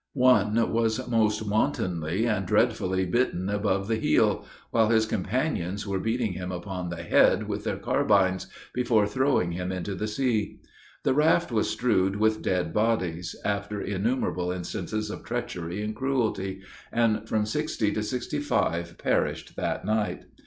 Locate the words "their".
7.65-7.77